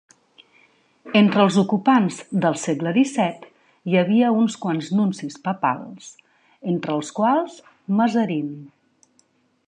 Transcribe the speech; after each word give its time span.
Entre 1.19 1.41
els 1.47 1.57
ocupants 1.63 2.15
del 2.45 2.55
segle 2.61 2.93
XVII 2.95 3.49
hi 3.91 3.99
havia 3.99 4.31
uns 4.37 4.55
quants 4.63 4.89
nuncis 5.01 5.37
papals, 5.49 6.07
entre 6.73 6.95
els 6.97 7.13
quals 7.19 7.59
Mazarin. 8.01 8.49